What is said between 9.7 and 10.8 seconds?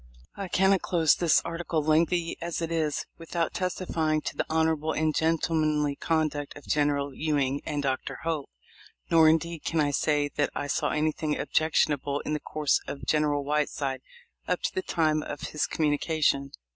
I say that I